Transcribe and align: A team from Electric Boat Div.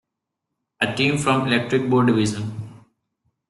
A 0.79 0.95
team 0.95 1.19
from 1.19 1.45
Electric 1.45 1.87
Boat 1.87 2.07
Div. 2.07 2.43